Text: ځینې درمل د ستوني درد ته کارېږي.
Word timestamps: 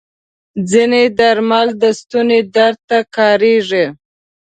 ځینې 0.69 1.03
درمل 1.19 1.67
د 1.81 1.83
ستوني 1.99 2.41
درد 2.55 2.79
ته 2.89 2.97
کارېږي. 3.15 3.85